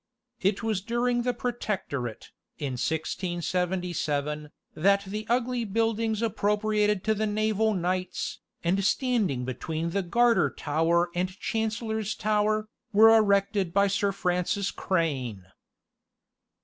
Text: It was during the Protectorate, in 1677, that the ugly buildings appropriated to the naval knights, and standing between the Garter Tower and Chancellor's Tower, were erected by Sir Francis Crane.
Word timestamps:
It 0.39 0.63
was 0.63 0.81
during 0.81 1.21
the 1.21 1.31
Protectorate, 1.31 2.31
in 2.57 2.71
1677, 2.71 4.49
that 4.73 5.03
the 5.05 5.27
ugly 5.29 5.63
buildings 5.63 6.23
appropriated 6.23 7.03
to 7.03 7.13
the 7.13 7.27
naval 7.27 7.75
knights, 7.75 8.39
and 8.63 8.83
standing 8.83 9.45
between 9.45 9.91
the 9.91 10.01
Garter 10.01 10.49
Tower 10.49 11.11
and 11.13 11.37
Chancellor's 11.39 12.15
Tower, 12.15 12.67
were 12.91 13.15
erected 13.15 13.75
by 13.75 13.85
Sir 13.85 14.11
Francis 14.11 14.71
Crane. 14.71 15.45